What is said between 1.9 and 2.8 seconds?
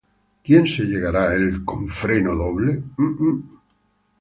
freno doble?